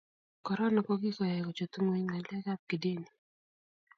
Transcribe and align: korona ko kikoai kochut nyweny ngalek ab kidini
korona 0.45 0.79
ko 0.87 0.93
kikoai 1.01 1.45
kochut 1.45 1.73
nyweny 1.79 2.03
ngalek 2.05 2.45
ab 2.53 2.61
kidini 2.69 3.09